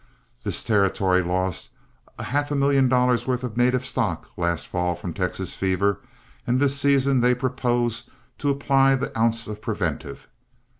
[0.43, 1.69] This territory lost
[2.17, 5.99] half a million dollars' worth of native stock last fall from Texas fever,
[6.47, 8.09] and this season they propose
[8.39, 10.27] to apply the ounce of preventive.